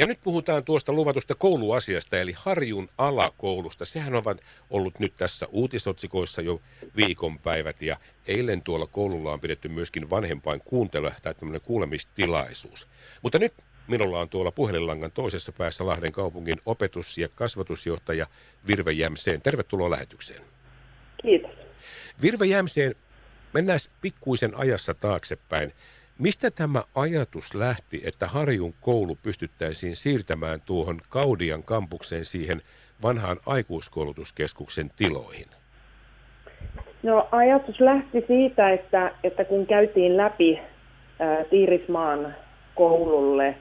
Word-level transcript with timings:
Ja 0.00 0.06
nyt 0.06 0.20
puhutaan 0.20 0.64
tuosta 0.64 0.92
luvatusta 0.92 1.34
kouluasiasta, 1.34 2.18
eli 2.18 2.32
Harjun 2.36 2.88
alakoulusta. 2.98 3.84
Sehän 3.84 4.14
on 4.14 4.22
ollut 4.70 4.98
nyt 4.98 5.16
tässä 5.16 5.46
uutisotsikoissa 5.50 6.42
jo 6.42 6.60
viikonpäivät, 6.96 7.82
ja 7.82 7.96
eilen 8.26 8.62
tuolla 8.62 8.86
koululla 8.86 9.32
on 9.32 9.40
pidetty 9.40 9.68
myöskin 9.68 10.10
vanhempain 10.10 10.60
kuuntelu 10.64 11.10
tai 11.22 11.34
tämmöinen 11.34 11.60
kuulemistilaisuus. 11.60 12.88
Mutta 13.22 13.38
nyt 13.38 13.52
minulla 13.88 14.20
on 14.20 14.28
tuolla 14.28 14.50
puhelinlangan 14.50 15.12
toisessa 15.12 15.52
päässä 15.52 15.86
Lahden 15.86 16.12
kaupungin 16.12 16.60
opetus- 16.66 17.18
ja 17.18 17.28
kasvatusjohtaja 17.28 18.26
Virve 18.66 18.92
Jämseen. 18.92 19.42
Tervetuloa 19.42 19.90
lähetykseen. 19.90 20.42
Kiitos. 21.22 21.50
Virve 22.22 22.46
Jämseen, 22.46 22.94
mennään 23.54 23.80
pikkuisen 24.00 24.56
ajassa 24.56 24.94
taaksepäin. 24.94 25.72
Mistä 26.20 26.50
tämä 26.50 26.82
ajatus 26.94 27.54
lähti, 27.54 28.02
että 28.06 28.26
Harjun 28.26 28.72
koulu 28.80 29.16
pystyttäisiin 29.22 29.96
siirtämään 29.96 30.60
tuohon 30.66 30.98
Kaudian 31.08 31.62
kampukseen 31.62 32.24
siihen 32.24 32.60
vanhaan 33.02 33.36
aikuiskoulutuskeskuksen 33.46 34.86
tiloihin? 34.96 35.46
No 37.02 37.28
ajatus 37.32 37.80
lähti 37.80 38.24
siitä, 38.26 38.70
että, 38.70 39.14
että 39.24 39.44
kun 39.44 39.66
käytiin 39.66 40.16
läpi 40.16 40.58
ää, 41.18 41.44
Tiirismaan 41.44 42.34
koululle 42.74 43.54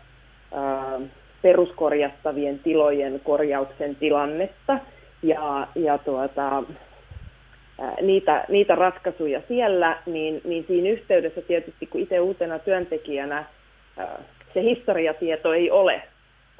ää, 0.53 0.99
peruskorjattavien 1.41 2.59
tilojen 2.59 3.19
korjauksen 3.23 3.95
tilannetta 3.95 4.79
ja, 5.23 5.67
ja 5.75 5.97
tuota, 5.97 6.63
niitä, 8.01 8.45
niitä 8.49 8.75
ratkaisuja 8.75 9.41
siellä, 9.47 9.97
niin, 10.05 10.41
niin 10.43 10.65
siinä 10.67 10.89
yhteydessä 10.89 11.41
tietysti, 11.41 11.87
kun 11.87 12.01
itse 12.01 12.19
uutena 12.19 12.59
työntekijänä 12.59 13.45
se 14.53 14.61
historiatieto 14.61 15.53
ei 15.53 15.71
ole, 15.71 16.01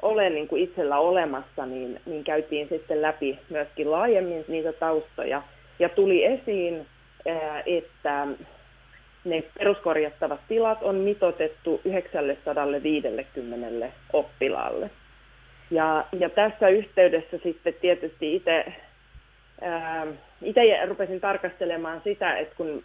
ole 0.01 0.29
niin 0.29 0.47
kuin 0.47 0.63
itsellä 0.63 0.99
olemassa, 0.99 1.65
niin, 1.65 2.01
niin 2.05 2.23
käytiin 2.23 2.69
sitten 2.69 3.01
läpi 3.01 3.39
myöskin 3.49 3.91
laajemmin 3.91 4.45
niitä 4.47 4.73
taustoja. 4.73 5.41
Ja 5.79 5.89
tuli 5.89 6.25
esiin, 6.25 6.85
että 7.65 8.27
ne 9.25 9.43
peruskorjattavat 9.57 10.39
tilat 10.47 10.83
on 10.83 10.95
mitotettu 10.95 11.81
950 11.85 13.89
oppilaalle. 14.13 14.89
Ja, 15.71 16.05
ja 16.19 16.29
tässä 16.29 16.69
yhteydessä 16.69 17.37
sitten 17.43 17.73
tietysti 17.81 18.35
itse 18.35 18.65
itse 20.41 20.85
rupesin 20.85 21.21
tarkastelemaan 21.21 22.01
sitä, 22.03 22.37
että 22.37 22.55
kun 22.55 22.83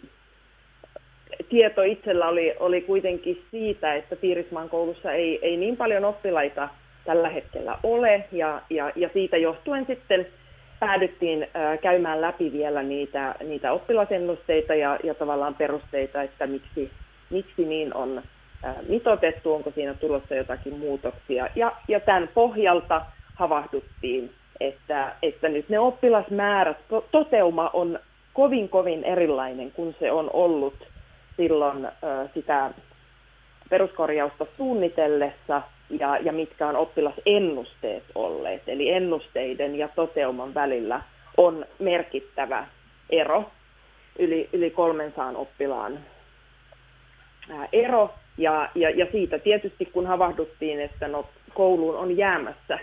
tieto 1.48 1.82
itsellä 1.82 2.28
oli, 2.28 2.54
oli 2.58 2.80
kuitenkin 2.80 3.42
siitä, 3.50 3.94
että 3.94 4.16
Piirismaan 4.16 4.68
koulussa 4.68 5.12
ei, 5.12 5.38
ei 5.42 5.56
niin 5.56 5.76
paljon 5.76 6.04
oppilaita 6.04 6.68
tällä 7.04 7.28
hetkellä 7.28 7.78
ole, 7.82 8.24
ja, 8.32 8.62
ja, 8.70 8.92
ja 8.96 9.10
siitä 9.12 9.36
johtuen 9.36 9.86
sitten 9.86 10.26
päädyttiin 10.80 11.46
ää, 11.54 11.76
käymään 11.76 12.20
läpi 12.20 12.52
vielä 12.52 12.82
niitä, 12.82 13.34
niitä 13.44 13.72
oppilasennusteita 13.72 14.74
ja, 14.74 14.98
ja 15.04 15.14
tavallaan 15.14 15.54
perusteita, 15.54 16.22
että 16.22 16.46
miksi, 16.46 16.90
miksi 17.30 17.64
niin 17.64 17.94
on 17.94 18.22
ää, 18.62 18.74
mitotettu, 18.88 19.54
onko 19.54 19.70
siinä 19.70 19.94
tulossa 19.94 20.34
jotakin 20.34 20.78
muutoksia. 20.78 21.48
Ja, 21.54 21.72
ja 21.88 22.00
tämän 22.00 22.28
pohjalta 22.34 23.02
havahduttiin 23.34 24.30
että, 24.60 25.12
että 25.22 25.48
nyt 25.48 25.68
ne 25.68 25.78
oppilasmäärät, 25.78 26.76
toteuma 27.10 27.70
on 27.72 27.98
kovin 28.32 28.68
kovin 28.68 29.04
erilainen 29.04 29.72
kuin 29.72 29.96
se 29.98 30.12
on 30.12 30.30
ollut 30.32 30.74
silloin 31.36 31.88
sitä 32.34 32.70
peruskorjausta 33.70 34.46
suunnitellessa 34.56 35.62
ja, 35.90 36.16
ja 36.16 36.32
mitkä 36.32 36.68
on 36.68 36.76
oppilasennusteet 36.76 38.04
olleet. 38.14 38.62
Eli 38.66 38.90
ennusteiden 38.90 39.76
ja 39.76 39.88
toteuman 39.88 40.54
välillä 40.54 41.02
on 41.36 41.66
merkittävä 41.78 42.66
ero, 43.10 43.50
yli, 44.18 44.48
yli 44.52 44.70
300 44.70 45.32
oppilaan 45.36 45.98
ero. 47.72 48.14
Ja, 48.38 48.68
ja, 48.74 48.90
ja 48.90 49.06
siitä 49.12 49.38
tietysti 49.38 49.86
kun 49.86 50.06
havahduttiin, 50.06 50.80
että 50.80 51.08
no, 51.08 51.26
kouluun 51.54 51.96
on 51.96 52.16
jäämässä 52.16 52.78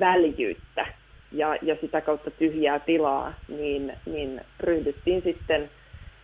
väljyyttä, 0.00 0.86
ja, 1.34 1.56
ja 1.62 1.76
sitä 1.80 2.00
kautta 2.00 2.30
tyhjää 2.30 2.78
tilaa, 2.78 3.32
niin, 3.48 3.92
niin 4.06 4.40
ryhdyttiin 4.60 5.22
sitten 5.22 5.70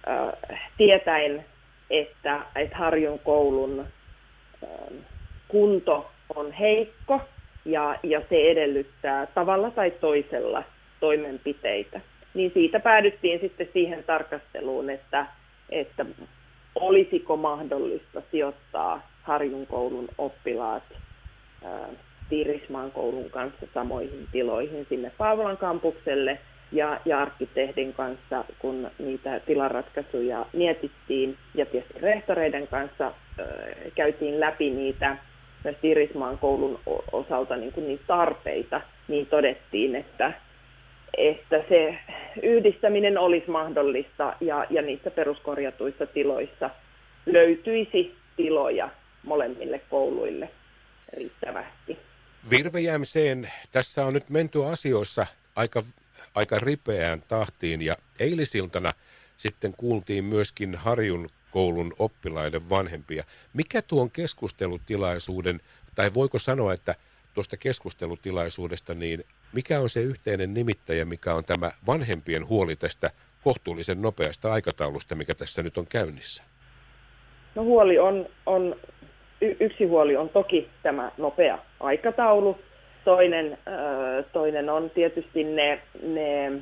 äh, 0.09 0.60
tietäen, 0.76 1.44
että, 1.91 2.41
että 2.56 2.76
Harjun 2.76 3.19
koulun 3.19 3.81
äh, 3.81 4.69
kunto 5.49 6.10
on 6.37 6.53
heikko 6.53 7.20
ja, 7.65 7.99
ja 8.03 8.22
se 8.31 8.50
edellyttää 8.50 9.26
tavalla 9.26 9.70
tai 9.70 9.91
toisella 9.91 10.62
toimenpiteitä. 11.00 12.00
Niin 12.34 12.50
siitä 12.54 12.81
päädyttiin 12.81 13.41
sitten 13.41 13.69
siihen 13.72 14.04
tarkasteluun, 14.04 14.91
että, 14.91 15.26
että 15.70 16.06
olisiko 16.75 17.37
mahdollista 17.37 18.22
sijoittaa 18.31 19.10
Harjun 19.22 19.66
koulun 19.66 20.09
oppilaat 20.19 20.82
Tiirismaan 22.30 22.91
koulun 22.91 23.30
kanssa 23.30 23.66
samoihin 23.74 24.28
tiloihin 24.32 24.86
sinne 24.88 25.12
Paavolan 25.18 25.56
kampukselle 25.56 26.38
ja, 26.72 27.00
ja 27.04 27.20
arkkitehdin 27.20 27.92
kanssa, 27.92 28.44
kun 28.58 28.91
niitä 28.98 29.41
tilaratkaisuja 29.41 30.46
mietittiin 30.52 31.36
ja 31.54 31.66
tietysti 31.66 32.00
rehtoreiden 32.00 32.69
kanssa 32.69 33.06
äh, 33.06 33.14
käytiin 33.94 34.40
läpi 34.40 34.70
niitä 34.70 35.16
myös 35.64 35.76
Tiirismaan 35.80 36.38
koulun 36.38 36.80
osalta 37.12 37.56
niin 37.56 37.72
kuin 37.72 37.88
niitä 37.88 38.04
tarpeita, 38.06 38.80
niin 39.08 39.26
todettiin, 39.26 39.96
että, 39.96 40.32
että 41.16 41.64
se 41.69 41.98
yhdistäminen 42.42 43.19
olisi 43.19 43.50
mahdollista 43.50 44.34
ja, 44.40 44.66
ja 44.70 44.82
niissä 44.82 45.10
peruskorjatuissa 45.10 46.06
tiloissa 46.06 46.70
löytyisi 47.26 48.14
tiloja 48.36 48.88
molemmille 49.22 49.80
kouluille 49.90 50.48
riittävästi. 51.16 52.09
Virvejämseen 52.50 53.52
tässä 53.70 54.04
on 54.06 54.12
nyt 54.12 54.30
menty 54.30 54.64
asioissa 54.64 55.26
aika, 55.56 55.82
aika 56.34 56.58
ripeään 56.58 57.22
tahtiin 57.28 57.82
ja 57.82 57.96
eilisiltana 58.18 58.92
sitten 59.36 59.74
kuultiin 59.76 60.24
myöskin 60.24 60.74
Harjun 60.74 61.28
koulun 61.50 61.92
oppilaiden 61.98 62.70
vanhempia. 62.70 63.24
Mikä 63.54 63.82
tuon 63.82 64.10
keskustelutilaisuuden, 64.10 65.60
tai 65.94 66.14
voiko 66.14 66.38
sanoa, 66.38 66.72
että 66.72 66.94
tuosta 67.34 67.56
keskustelutilaisuudesta, 67.56 68.94
niin 68.94 69.24
mikä 69.52 69.80
on 69.80 69.88
se 69.88 70.00
yhteinen 70.02 70.54
nimittäjä, 70.54 71.04
mikä 71.04 71.34
on 71.34 71.44
tämä 71.44 71.70
vanhempien 71.86 72.48
huoli 72.48 72.76
tästä 72.76 73.10
kohtuullisen 73.44 74.02
nopeasta 74.02 74.52
aikataulusta, 74.52 75.14
mikä 75.14 75.34
tässä 75.34 75.62
nyt 75.62 75.78
on 75.78 75.86
käynnissä? 75.86 76.42
No 77.54 77.64
huoli 77.64 77.98
on, 77.98 78.26
on 78.46 78.76
y- 79.40 79.56
yksi 79.60 79.84
huoli 79.84 80.16
on 80.16 80.28
toki 80.28 80.68
tämä 80.82 81.10
nopea 81.18 81.58
aikataulu. 81.80 82.58
Toinen, 83.04 83.58
äh, 83.68 84.24
toinen 84.32 84.70
on 84.70 84.90
tietysti 84.90 85.44
ne, 85.44 85.80
ne 86.02 86.46
äh, 86.46 86.52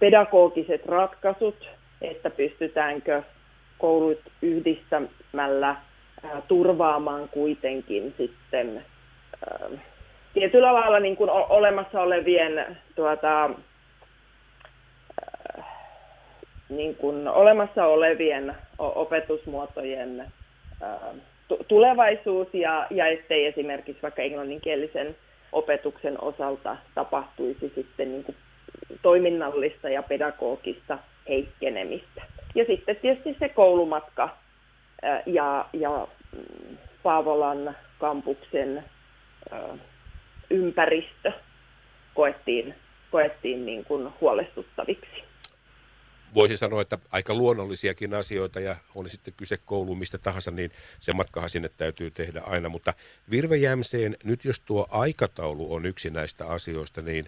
pedagogiset 0.00 0.86
ratkaisut, 0.86 1.68
että 2.02 2.30
pystytäänkö 2.30 3.22
koulut 3.78 4.20
yhdistämällä 4.42 5.76
turvaamaan 6.48 7.28
kuitenkin 7.28 8.14
sitten 8.18 8.84
äh, 9.52 9.70
tietyllä 10.34 10.74
lailla 10.74 11.00
niin 11.00 11.16
kuin 11.16 11.30
olemassa 11.30 12.00
olevien 12.00 12.76
tuota, 12.94 13.50
niin 16.68 16.96
kuin 16.96 17.28
olemassa 17.28 17.86
olevien 17.86 18.56
opetusmuotojen 18.78 20.26
tulevaisuus 21.68 22.48
ja, 22.52 22.86
ja 22.90 23.06
ettei 23.06 23.46
esimerkiksi 23.46 24.02
vaikka 24.02 24.22
englanninkielisen 24.22 25.16
opetuksen 25.52 26.22
osalta 26.22 26.76
tapahtuisi 26.94 27.72
sitten 27.74 28.12
niin 28.12 28.24
kuin 28.24 28.36
toiminnallista 29.02 29.88
ja 29.88 30.02
pedagogista 30.02 30.98
heikkenemistä. 31.28 32.22
Ja 32.54 32.64
sitten 32.64 32.96
tietysti 32.96 33.36
se 33.38 33.48
koulumatka 33.48 34.28
ja, 35.26 35.66
ja 35.72 36.08
mm, 36.32 36.76
Paavolan 37.02 37.76
kampuksen 37.98 38.84
ympäristö 40.50 41.32
koettiin, 42.14 42.74
koettiin 43.10 43.66
niin 43.66 43.84
kuin 43.84 44.08
huolestuttaviksi 44.20 45.24
voisi 46.34 46.56
sanoa, 46.56 46.82
että 46.82 46.98
aika 47.10 47.34
luonnollisiakin 47.34 48.14
asioita 48.14 48.60
ja 48.60 48.76
on 48.94 49.08
sitten 49.08 49.34
kyse 49.36 49.56
kouluun 49.56 49.98
mistä 49.98 50.18
tahansa, 50.18 50.50
niin 50.50 50.70
se 51.00 51.12
matkahan 51.12 51.50
sinne 51.50 51.68
täytyy 51.68 52.10
tehdä 52.10 52.40
aina. 52.40 52.68
Mutta 52.68 52.94
Virvejämseen, 53.30 54.16
nyt 54.24 54.44
jos 54.44 54.60
tuo 54.60 54.86
aikataulu 54.90 55.74
on 55.74 55.86
yksi 55.86 56.10
näistä 56.10 56.46
asioista, 56.46 57.02
niin 57.02 57.24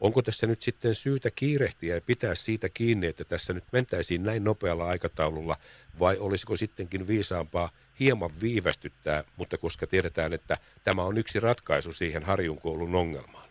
onko 0.00 0.22
tässä 0.22 0.46
nyt 0.46 0.62
sitten 0.62 0.94
syytä 0.94 1.30
kiirehtiä 1.34 1.94
ja 1.94 2.00
pitää 2.00 2.34
siitä 2.34 2.68
kiinni, 2.68 3.06
että 3.06 3.24
tässä 3.24 3.52
nyt 3.52 3.64
mentäisiin 3.72 4.22
näin 4.22 4.44
nopealla 4.44 4.86
aikataululla 4.86 5.56
vai 5.98 6.18
olisiko 6.18 6.56
sittenkin 6.56 7.06
viisaampaa 7.06 7.70
hieman 8.00 8.30
viivästyttää, 8.42 9.24
mutta 9.36 9.58
koska 9.58 9.86
tiedetään, 9.86 10.32
että 10.32 10.58
tämä 10.84 11.02
on 11.02 11.18
yksi 11.18 11.40
ratkaisu 11.40 11.92
siihen 11.92 12.22
Harjun 12.22 12.60
koulun 12.60 12.94
ongelmaan? 12.94 13.48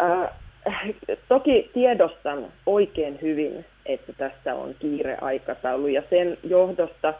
Äh, 0.00 0.40
toki 1.30 1.70
tiedostan 1.74 2.46
oikein 2.66 3.18
hyvin, 3.22 3.64
että 3.86 4.12
tässä 4.12 4.54
on 4.54 4.74
kiireaikataulu 4.78 5.86
ja 5.86 6.02
sen 6.10 6.38
johdosta 6.44 7.14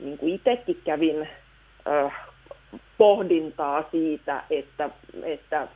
niin 0.00 0.18
kuin 0.18 0.34
itsekin 0.34 0.80
kävin 0.84 1.28
äh, 1.88 2.12
pohdintaa 2.98 3.88
siitä, 3.90 4.42
että, 4.50 4.90
että 5.22 5.68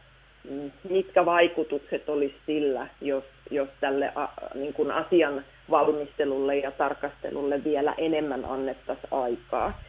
mm, 0.50 0.70
mitkä 0.90 1.24
vaikutukset 1.24 2.08
olisi 2.08 2.36
sillä, 2.46 2.86
jos, 3.00 3.24
jos 3.50 3.68
tälle 3.80 4.12
a, 4.14 4.28
niin 4.54 4.74
kuin 4.74 4.90
asian 4.90 5.44
valmistelulle 5.70 6.56
ja 6.56 6.70
tarkastelulle 6.70 7.64
vielä 7.64 7.94
enemmän 7.98 8.44
annettaisiin 8.44 9.08
aikaa. 9.10 9.80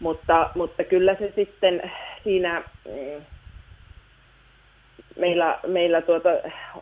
Mutta, 0.00 0.50
mutta 0.54 0.84
kyllä 0.84 1.14
se 1.14 1.32
sitten 1.36 1.90
siinä 2.24 2.62
mm, 2.84 3.22
meillä, 5.18 5.58
meillä 5.66 6.00
tuota, 6.02 6.30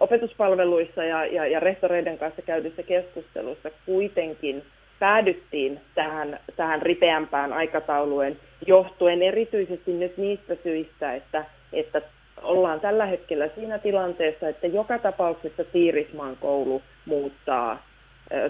opetuspalveluissa 0.00 1.05
ja, 1.05 1.27
ja, 1.27 1.47
ja 1.47 1.61
rehtoreiden 1.61 2.19
kanssa 2.19 2.43
käydyssä 2.43 2.82
keskustelussa 2.82 3.71
kuitenkin 3.87 4.62
päädyttiin 4.99 5.81
tähän, 5.94 6.41
tähän 6.56 6.82
ripeämpään 6.82 7.53
aikatauluun 7.53 8.37
johtuen 8.67 9.23
erityisesti 9.23 9.93
nyt 9.93 10.17
niistä 10.17 10.55
syistä, 10.62 11.15
että, 11.15 11.44
että 11.73 12.03
ollaan 12.43 12.81
tällä 12.81 13.06
hetkellä 13.06 13.49
siinä 13.49 13.79
tilanteessa, 13.79 14.49
että 14.49 14.67
joka 14.67 14.99
tapauksessa 14.99 15.65
Tiirismaan 15.65 16.37
koulu 16.41 16.82
muuttaa 17.06 17.82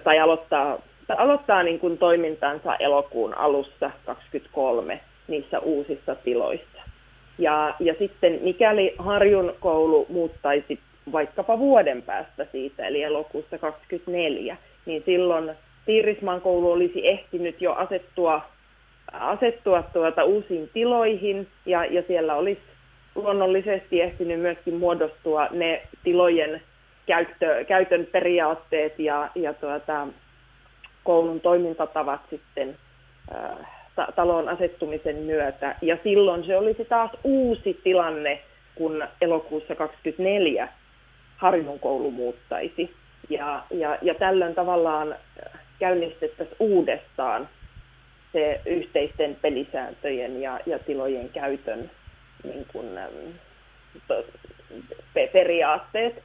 tai 0.05 0.19
aloittaa, 0.19 0.79
tai 1.07 1.17
aloittaa 1.17 1.63
niin 1.63 1.79
kuin 1.79 1.99
toimintansa 1.99 2.77
elokuun 2.77 3.35
alussa 3.35 3.91
23 4.07 5.01
niissä 5.29 5.59
uusissa 5.59 6.15
tiloissa. 6.15 6.90
Ja, 7.41 7.75
ja 7.81 7.95
sitten 7.99 8.39
mikäli 8.43 8.95
Harjun 8.99 9.55
koulu 9.61 10.07
muuttaisi 10.09 10.79
vaikkapa 11.13 11.59
vuoden 11.59 12.03
päästä 12.03 12.47
siitä, 12.53 12.87
eli 12.87 13.03
elokuussa 13.03 13.59
24, 13.59 14.57
niin 14.87 15.03
silloin 15.07 15.51
Tiirismaan 15.87 16.41
koulu 16.41 16.73
olisi 16.73 17.09
ehtinyt 17.09 17.63
jo 17.63 17.73
asettua, 17.73 18.43
asettua 19.13 19.83
tuota 19.83 20.25
uusiin 20.25 20.71
tiloihin, 20.73 21.49
ja, 21.67 21.85
ja 21.85 22.03
siellä 22.07 22.35
olisi 22.35 22.61
luonnollisesti 23.15 24.01
ehtinyt 24.01 24.41
myöskin 24.41 24.75
muodostua 24.75 25.49
ne 25.51 25.83
tilojen 26.05 26.63
käyttö, 27.07 27.65
käytön 27.65 28.07
periaatteet 28.13 28.99
ja, 28.99 29.31
ja 29.35 29.55
tuota, 29.55 30.07
koulun 31.05 31.41
toimintatavat 31.41 32.21
sitten 32.31 32.77
äh, 33.35 33.80
talon 34.17 34.49
asettumisen 34.49 35.17
myötä. 35.17 35.77
Ja 35.83 35.99
silloin 36.05 36.45
se 36.45 36.57
olisi 36.57 36.85
taas 36.85 37.11
uusi 37.25 37.81
tilanne, 37.85 38.41
kun 38.75 39.05
elokuussa 39.21 39.75
24 39.75 40.69
Harjun 41.37 41.81
koulu 41.81 42.11
muuttaisi. 42.11 42.95
Ja, 43.31 43.63
ja, 43.71 43.99
ja 44.03 44.15
tällöin 44.15 44.55
tavallaan 44.55 45.15
käynnistettäisiin 45.79 46.57
uudestaan 46.61 47.49
se 48.33 48.61
yhteisten 48.67 49.37
pelisääntöjen 49.43 50.41
ja, 50.43 50.61
ja 50.67 50.79
tilojen 50.79 51.29
käytön 51.29 51.91
niin 52.45 52.67
kuin, 52.73 52.87
to, 54.09 54.25
periaatteet. 55.33 56.23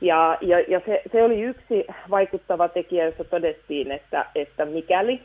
Ja, 0.00 0.38
ja, 0.40 0.60
ja 0.60 0.80
se, 0.86 1.02
se 1.12 1.22
oli 1.22 1.42
yksi 1.42 1.86
vaikuttava 2.10 2.68
tekijä, 2.68 3.04
jossa 3.04 3.24
todettiin, 3.24 3.92
että, 3.92 4.26
että 4.34 4.64
mikäli 4.64 5.22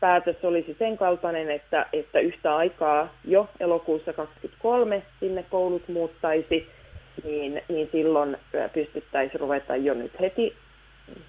päätös 0.00 0.36
olisi 0.42 0.76
sen 0.78 0.98
kaltainen, 0.98 1.50
että, 1.50 1.86
että 1.92 2.20
yhtä 2.20 2.56
aikaa 2.56 3.14
jo 3.24 3.48
elokuussa 3.60 4.12
2023 4.12 5.02
sinne 5.20 5.44
koulut 5.50 5.88
muuttaisi, 5.88 6.68
niin, 7.24 7.62
niin 7.68 7.88
silloin 7.92 8.36
pystyttäisiin 8.72 9.40
ruveta 9.40 9.76
jo 9.76 9.94
nyt 9.94 10.20
heti 10.20 10.56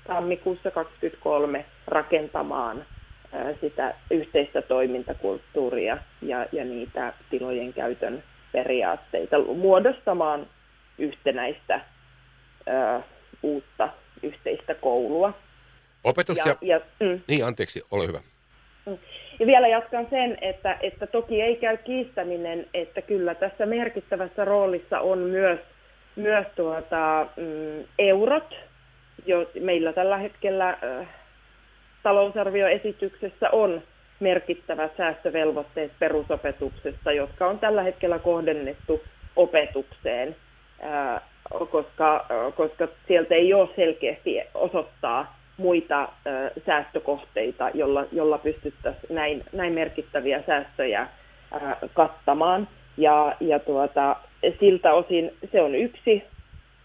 tammikuussa 0.07 0.71
2023 0.71 1.65
rakentamaan 1.87 2.85
sitä 3.61 3.93
yhteistä 4.11 4.61
toimintakulttuuria 4.61 5.97
ja, 6.21 6.45
ja 6.51 6.65
niitä 6.65 7.13
tilojen 7.29 7.73
käytön 7.73 8.23
periaatteita, 8.51 9.39
muodostamaan 9.39 10.47
yhtenäistä 10.97 11.81
ö, 12.67 13.01
uutta 13.43 13.89
yhteistä 14.23 14.75
koulua. 14.75 15.33
Opetus 16.03 16.37
ja... 16.37 16.45
ja, 16.45 16.55
ja 16.61 16.81
mm. 16.99 17.21
Niin, 17.27 17.45
anteeksi, 17.45 17.83
ole 17.91 18.07
hyvä. 18.07 18.19
Ja 19.39 19.45
vielä 19.45 19.67
jatkan 19.67 20.07
sen, 20.09 20.37
että, 20.41 20.77
että 20.81 21.07
toki 21.07 21.41
ei 21.41 21.55
käy 21.55 21.77
kiistäminen, 21.77 22.65
että 22.73 23.01
kyllä 23.01 23.35
tässä 23.35 23.65
merkittävässä 23.65 24.45
roolissa 24.45 24.99
on 24.99 25.19
myös, 25.19 25.59
myös 26.15 26.47
tuota, 26.55 27.27
mm, 27.37 27.83
eurot. 27.99 28.55
Jo, 29.25 29.49
meillä 29.61 29.93
tällä 29.93 30.17
hetkellä 30.17 30.69
äh, 30.69 31.07
talousarvioesityksessä 32.03 33.49
on 33.51 33.81
merkittävät 34.19 34.91
säästövelvoitteet 34.97 35.91
perusopetuksesta, 35.99 37.11
jotka 37.11 37.47
on 37.47 37.59
tällä 37.59 37.83
hetkellä 37.83 38.19
kohdennettu 38.19 39.03
opetukseen, 39.35 40.35
äh, 40.83 41.21
koska, 41.71 42.15
äh, 42.15 42.55
koska 42.55 42.87
sieltä 43.07 43.35
ei 43.35 43.53
ole 43.53 43.69
selkeästi 43.75 44.41
osoittaa 44.53 45.38
muita 45.59 46.09
ö, 46.27 46.51
säästökohteita, 46.65 47.69
jolla, 47.73 48.05
jolla 48.11 48.37
pystyttäisiin 48.37 49.15
näin, 49.15 49.43
näin 49.53 49.73
merkittäviä 49.73 50.43
säästöjä 50.47 51.07
ö, 51.53 51.87
kattamaan. 51.93 52.67
Ja, 52.97 53.35
ja 53.39 53.59
tuota, 53.59 54.15
siltä 54.59 54.93
osin 54.93 55.31
se 55.51 55.61
on 55.61 55.75
yksi, 55.75 56.23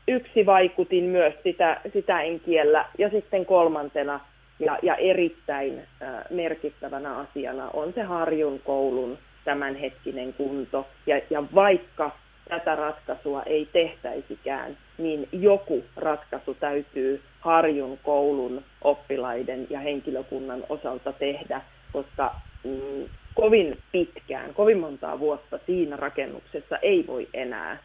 yksi 0.09 0.47
vaikutin 0.47 1.05
myös, 1.05 1.35
sitä, 1.43 1.81
sitä 1.93 2.21
en 2.21 2.41
kiellä. 2.41 2.85
Ja 2.99 3.11
sitten 3.11 3.47
kolmantena 3.47 4.21
ja, 4.59 4.79
ja 4.83 4.97
erittäin 4.97 5.79
ö, 5.79 6.05
merkittävänä 6.31 7.17
asiana 7.17 7.71
on 7.73 7.93
se 7.93 8.03
Harjun 8.03 8.61
koulun 8.65 9.19
tämänhetkinen 9.45 10.33
kunto. 10.33 10.87
Ja, 11.07 11.21
ja 11.31 11.45
vaikka 11.55 12.11
tätä 12.49 12.75
ratkaisua 12.75 13.43
ei 13.43 13.69
tehtäisikään, 13.73 14.77
niin 14.99 15.29
joku 15.33 15.85
ratkaisu 15.97 16.55
täytyy 16.55 17.23
Harjun 17.41 17.99
koulun 18.03 18.65
oppilaiden 18.83 19.67
ja 19.71 19.81
henkilökunnan 19.81 20.65
osalta 20.69 21.13
tehdä, 21.13 21.63
koska 21.93 22.41
mm, 22.65 23.09
kovin 23.35 23.79
pitkään, 23.93 24.55
kovin 24.55 24.79
montaa 24.79 25.19
vuotta 25.19 25.59
siinä 25.67 25.97
rakennuksessa 25.97 26.77
ei 26.79 27.05
voi 27.07 27.29
enää 27.35 27.79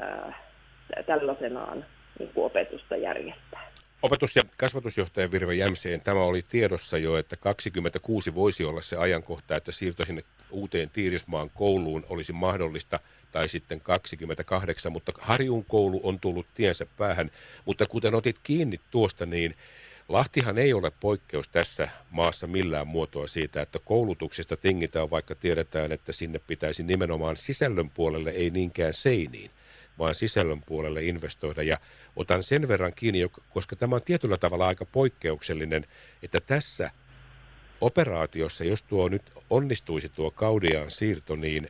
äh, 0.00 0.34
tällaisenaan 1.06 1.84
niin 2.18 2.30
kuin 2.34 2.46
opetusta 2.46 2.96
järjestää. 2.96 3.70
Opetus- 4.02 4.36
ja 4.36 4.42
kasvatusjohtaja 4.56 5.30
Virve 5.30 5.54
Jämseen, 5.54 6.00
tämä 6.00 6.20
oli 6.20 6.42
tiedossa 6.42 6.98
jo, 6.98 7.16
että 7.16 7.36
26 7.36 8.34
voisi 8.34 8.64
olla 8.64 8.80
se 8.80 8.96
ajankohta, 8.96 9.56
että 9.56 9.72
siirto 9.72 10.04
sinne 10.04 10.22
uuteen 10.54 10.90
Tiirismaan 10.90 11.50
kouluun 11.50 12.04
olisi 12.08 12.32
mahdollista– 12.32 13.00
tai 13.34 13.48
sitten 13.48 13.80
28, 13.80 14.92
mutta 14.92 15.12
Harjun 15.18 15.64
koulu 15.64 16.00
on 16.02 16.20
tullut 16.20 16.46
tiensä 16.54 16.86
päähän. 16.96 17.30
Mutta 17.64 17.86
kuten 17.86 18.14
otit 18.14 18.38
kiinni 18.42 18.80
tuosta, 18.90 19.26
niin 19.26 19.54
Lahtihan 20.08 20.58
ei 20.58 20.72
ole 20.72 20.92
poikkeus 21.00 21.48
tässä 21.48 21.88
maassa 22.10 22.46
millään 22.46 22.86
muotoa 22.86 23.26
siitä, 23.26 23.62
että 23.62 23.78
koulutuksesta 23.84 24.56
tingitään, 24.56 25.10
vaikka 25.10 25.34
tiedetään, 25.34 25.92
että 25.92 26.12
sinne 26.12 26.38
pitäisi 26.38 26.82
nimenomaan 26.82 27.36
sisällön 27.36 27.90
puolelle, 27.90 28.30
ei 28.30 28.50
niinkään 28.50 28.92
seiniin, 28.92 29.50
vaan 29.98 30.14
sisällön 30.14 30.62
puolelle 30.66 31.04
investoida. 31.04 31.62
Ja 31.62 31.78
otan 32.16 32.42
sen 32.42 32.68
verran 32.68 32.92
kiinni, 32.94 33.30
koska 33.50 33.76
tämä 33.76 33.94
on 33.94 34.02
tietyllä 34.04 34.36
tavalla 34.36 34.66
aika 34.66 34.84
poikkeuksellinen, 34.84 35.86
että 36.22 36.40
tässä 36.40 36.90
operaatiossa, 37.84 38.64
jos 38.64 38.82
tuo 38.82 39.08
nyt 39.08 39.22
onnistuisi 39.50 40.08
tuo 40.08 40.30
Kaudiaan 40.30 40.90
siirto, 40.90 41.36
niin 41.36 41.68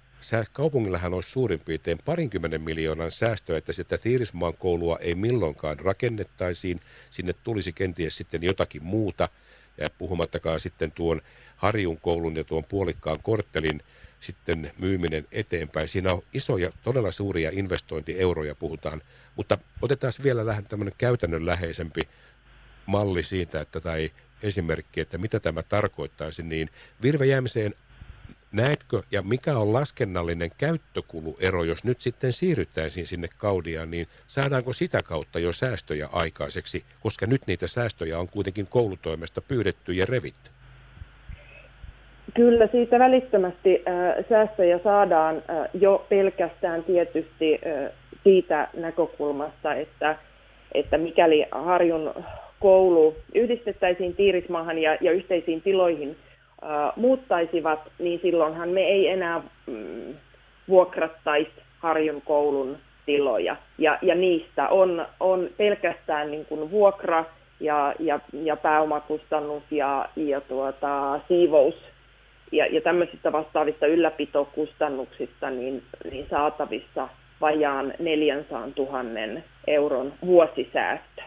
kaupungillahan 0.52 1.14
olisi 1.14 1.30
suurin 1.30 1.60
piirtein 1.60 1.98
parinkymmenen 2.04 2.60
miljoonan 2.60 3.10
säästöä, 3.10 3.58
että 3.58 3.72
sitä 3.72 3.98
Tiirismaan 3.98 4.54
koulua 4.54 4.98
ei 5.00 5.14
milloinkaan 5.14 5.78
rakennettaisiin. 5.78 6.80
Sinne 7.10 7.32
tulisi 7.32 7.72
kenties 7.72 8.16
sitten 8.16 8.42
jotakin 8.42 8.84
muuta, 8.84 9.28
ja 9.78 9.90
puhumattakaan 9.90 10.60
sitten 10.60 10.92
tuon 10.92 11.20
Harjun 11.56 12.00
koulun 12.00 12.36
ja 12.36 12.44
tuon 12.44 12.64
puolikkaan 12.64 13.18
korttelin 13.22 13.80
sitten 14.20 14.72
myyminen 14.78 15.26
eteenpäin. 15.32 15.88
Siinä 15.88 16.12
on 16.12 16.22
isoja, 16.34 16.72
todella 16.84 17.10
suuria 17.10 17.50
investointieuroja 17.52 18.54
puhutaan, 18.54 19.02
mutta 19.36 19.58
otetaan 19.82 20.12
vielä 20.22 20.46
vähän 20.46 20.64
tämmöinen 20.64 20.94
käytännönläheisempi 20.98 22.08
malli 22.86 23.22
siitä, 23.22 23.60
että 23.60 23.80
tai 23.80 24.10
esimerkki, 24.42 25.00
että 25.00 25.18
mitä 25.18 25.40
tämä 25.40 25.62
tarkoittaisi, 25.68 26.42
niin 26.42 26.68
Virve 27.02 27.26
Jämseen 27.26 27.72
Näetkö, 28.54 29.02
ja 29.10 29.22
mikä 29.22 29.58
on 29.58 29.72
laskennallinen 29.72 30.50
käyttökuluero, 30.58 31.64
jos 31.64 31.84
nyt 31.84 32.00
sitten 32.00 32.32
siirryttäisiin 32.32 33.06
sinne 33.06 33.28
Kaudiaan, 33.38 33.90
niin 33.90 34.06
saadaanko 34.26 34.72
sitä 34.72 35.02
kautta 35.02 35.38
jo 35.38 35.52
säästöjä 35.52 36.08
aikaiseksi, 36.12 36.84
koska 37.00 37.26
nyt 37.26 37.40
niitä 37.46 37.66
säästöjä 37.66 38.18
on 38.18 38.26
kuitenkin 38.32 38.66
koulutoimesta 38.70 39.40
pyydetty 39.40 39.92
ja 39.92 40.06
revitty? 40.06 40.50
Kyllä 42.34 42.68
siitä 42.72 42.98
välittömästi 42.98 43.82
äh, 43.88 44.24
säästöjä 44.28 44.80
saadaan 44.84 45.36
äh, 45.36 45.68
jo 45.74 46.06
pelkästään 46.08 46.84
tietysti 46.84 47.54
äh, 47.54 47.92
siitä 48.24 48.68
näkökulmasta, 48.76 49.74
että, 49.74 50.18
että 50.74 50.98
mikäli 50.98 51.46
Harjun 51.50 52.14
koulu 52.60 53.14
yhdistettäisiin 53.34 54.14
Tiirismaahan 54.14 54.78
ja, 54.78 54.96
ja 55.00 55.12
yhteisiin 55.12 55.62
tiloihin 55.62 56.16
äh, 56.62 56.92
muuttaisivat, 56.96 57.80
niin 57.98 58.20
silloinhan 58.22 58.68
me 58.68 58.80
ei 58.80 59.08
enää 59.08 59.42
mm, 59.66 60.14
vuokrattaisi 60.68 61.50
Harjun 61.78 62.22
koulun 62.22 62.76
tiloja. 63.06 63.56
Ja, 63.78 63.98
ja 64.02 64.14
niistä 64.14 64.68
on, 64.68 65.06
on 65.20 65.48
pelkästään 65.56 66.30
niin 66.30 66.44
kuin 66.44 66.70
vuokra 66.70 67.24
ja, 67.60 67.94
ja, 67.98 68.20
ja 68.32 68.56
pääomakustannus 68.56 69.62
ja, 69.70 70.08
ja 70.16 70.40
tuota, 70.40 71.20
siivous 71.28 71.74
ja, 72.52 72.66
ja 72.66 72.80
tämmöisistä 72.80 73.32
vastaavista 73.32 73.86
ylläpitokustannuksista 73.86 75.50
niin, 75.50 75.82
niin 76.10 76.26
saatavissa 76.30 77.08
vajaan 77.40 77.94
400 77.98 78.68
000 78.76 79.42
euron 79.66 80.14
vuosisäästö. 80.26 81.22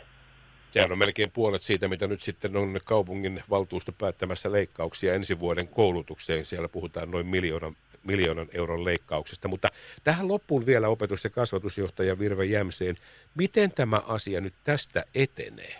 Sehän 0.71 0.91
on 0.91 0.97
melkein 0.97 1.31
puolet 1.31 1.61
siitä, 1.61 1.87
mitä 1.87 2.07
nyt 2.07 2.21
sitten 2.21 2.57
on 2.57 2.79
kaupungin 2.83 3.41
valtuusto 3.49 3.91
päättämässä 3.97 4.51
leikkauksia 4.51 5.13
ensi 5.13 5.39
vuoden 5.39 5.67
koulutukseen. 5.67 6.45
Siellä 6.45 6.69
puhutaan 6.69 7.11
noin 7.11 7.27
miljoonan, 7.27 7.73
miljoonan 8.07 8.47
euron 8.53 8.85
leikkauksesta. 8.85 9.47
Mutta 9.47 9.67
tähän 10.03 10.27
loppuun 10.27 10.65
vielä 10.65 10.87
opetus- 10.87 11.23
ja 11.23 11.29
kasvatusjohtaja 11.29 12.19
Virve 12.19 12.45
Jämseen. 12.45 12.95
Miten 13.37 13.71
tämä 13.71 14.01
asia 14.07 14.41
nyt 14.41 14.53
tästä 14.63 15.03
etenee? 15.15 15.75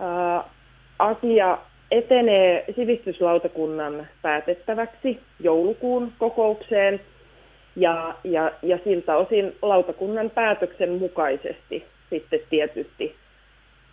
Ää, 0.00 0.44
asia 0.98 1.58
etenee 1.90 2.64
sivistyslautakunnan 2.76 4.08
päätettäväksi 4.22 5.20
joulukuun 5.40 6.12
kokoukseen 6.18 7.00
ja, 7.76 8.14
ja, 8.24 8.52
ja 8.62 8.78
siltä 8.84 9.16
osin 9.16 9.56
lautakunnan 9.62 10.30
päätöksen 10.30 10.90
mukaisesti 10.90 11.84
sitten 12.10 12.40
tietysti 12.50 13.14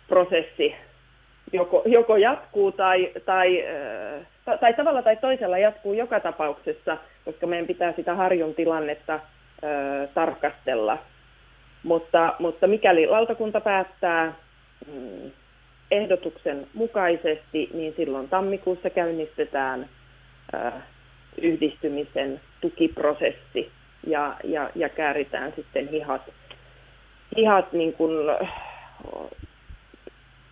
prosessi 0.08 0.74
joko, 1.52 1.82
joko 1.86 2.16
jatkuu 2.16 2.72
tai, 2.72 3.12
tai, 3.24 3.64
tai, 4.44 4.58
tai 4.58 4.74
tavalla 4.74 5.02
tai 5.02 5.16
toisella 5.16 5.58
jatkuu 5.58 5.92
joka 5.92 6.20
tapauksessa, 6.20 6.96
koska 7.24 7.46
meidän 7.46 7.66
pitää 7.66 7.92
sitä 7.92 8.14
harjun 8.14 8.54
tilannetta 8.54 9.14
ö, 9.14 10.08
tarkastella. 10.14 10.98
Mutta, 11.82 12.34
mutta 12.38 12.66
mikäli 12.66 13.06
lautakunta 13.06 13.60
päättää 13.60 14.32
mm, 14.86 15.30
ehdotuksen 15.90 16.66
mukaisesti, 16.74 17.70
niin 17.74 17.94
silloin 17.96 18.28
tammikuussa 18.28 18.90
käynnistetään 18.90 19.88
ö, 20.54 20.72
yhdistymisen 21.42 22.40
tukiprosessi 22.60 23.70
ja, 24.06 24.36
ja, 24.44 24.70
ja 24.74 24.88
kääritään 24.88 25.52
sitten 25.56 25.88
hihat, 25.88 26.22
hihat 27.36 27.72
niin 27.72 27.92
kuin, 27.92 28.10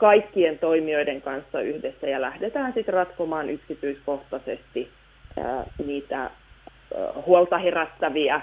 kaikkien 0.01 0.59
toimijoiden 0.59 1.23
kanssa 1.23 1.61
yhdessä 1.61 2.07
ja 2.07 2.21
lähdetään 2.21 2.73
sitten 2.73 2.95
ratkomaan 2.95 3.51
yksityiskohtaisesti 3.51 4.89
ää, 5.39 5.65
niitä 5.87 6.19
ää, 6.21 6.31
huolta 7.27 7.59
herättäviä, 7.59 8.41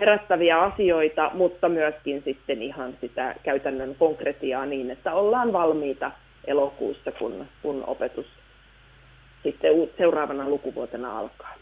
herättäviä 0.00 0.58
asioita, 0.58 1.30
mutta 1.34 1.68
myöskin 1.68 2.22
sitten 2.24 2.62
ihan 2.62 2.94
sitä 3.00 3.34
käytännön 3.42 3.94
konkretiaa 3.98 4.66
niin, 4.66 4.90
että 4.90 5.12
ollaan 5.12 5.52
valmiita 5.52 6.10
elokuussa, 6.46 7.12
kun, 7.12 7.46
kun 7.62 7.84
opetus 7.86 8.26
sitten 9.42 9.72
seuraavana 9.98 10.48
lukuvuotena 10.48 11.18
alkaa. 11.18 11.54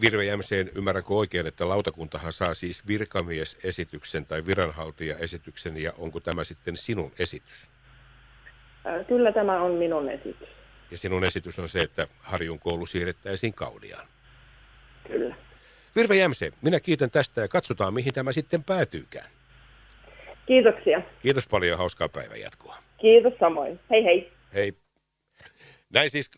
Virve 0.00 0.24
Jämseen, 0.24 0.70
ymmärränkö 0.74 1.14
oikein, 1.14 1.46
että 1.46 1.68
lautakuntahan 1.68 2.32
saa 2.32 2.54
siis 2.54 2.86
virkamiesesityksen 2.86 4.26
tai 4.26 4.46
viranhaltijaesityksen 4.46 5.82
ja 5.82 5.92
onko 5.98 6.20
tämä 6.20 6.44
sitten 6.44 6.76
sinun 6.76 7.12
esitys? 7.18 7.70
Kyllä 9.08 9.32
tämä 9.32 9.62
on 9.62 9.72
minun 9.72 10.08
esitys. 10.10 10.48
Ja 10.90 10.98
sinun 10.98 11.24
esitys 11.24 11.58
on 11.58 11.68
se, 11.68 11.82
että 11.82 12.06
Harjun 12.20 12.58
koulu 12.58 12.86
siirrettäisiin 12.86 13.54
Kaudiaan. 13.54 14.06
Kyllä. 15.06 15.34
Virve 15.96 16.16
Jämse, 16.16 16.52
minä 16.62 16.80
kiitän 16.80 17.10
tästä 17.10 17.40
ja 17.40 17.48
katsotaan, 17.48 17.94
mihin 17.94 18.14
tämä 18.14 18.32
sitten 18.32 18.64
päätyykään. 18.64 19.26
Kiitoksia. 20.46 21.02
Kiitos 21.22 21.48
paljon, 21.48 21.78
hauskaa 21.78 22.08
päivän 22.08 22.40
jatkoa. 22.40 22.76
Kiitos 23.00 23.32
samoin. 23.40 23.80
Hei 23.90 24.04
hei. 24.04 24.32
Hei. 24.54 24.72
Näin 25.90 26.10
siis 26.10 26.30